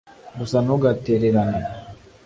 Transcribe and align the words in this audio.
gusa 0.37 0.57
ntugatererane 0.61 1.61